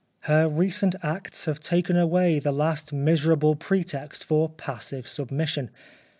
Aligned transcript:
Her 0.21 0.47
recent 0.49 0.95
acts 1.03 1.45
have 1.45 1.59
taken 1.59 1.95
away 1.95 2.39
the 2.39 2.51
last 2.51 2.91
miser 2.91 3.33
able 3.33 3.55
pretext 3.55 4.23
for 4.23 4.49
passive 4.49 5.07
submission. 5.07 5.69